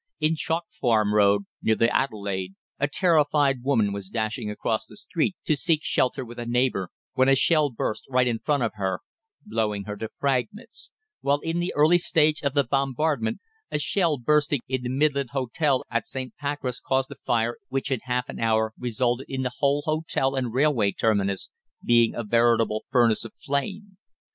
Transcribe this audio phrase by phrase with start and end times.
[0.19, 5.35] In Chalk Farm Road, near the Adelaide, a terrified woman was dashing across the street
[5.45, 9.01] to seek shelter with a neighbour, when a shell burst right in front of her,
[9.45, 14.61] blowing her to fragments; while in the early stage of the bombardment a shell bursting
[14.67, 16.35] in the Midland Hotel at St.
[16.35, 20.51] Pancras caused a fire which in half an hour resulted in the whole hotel and
[20.51, 21.51] railway terminus
[21.85, 23.97] being a veritable furnace of flame.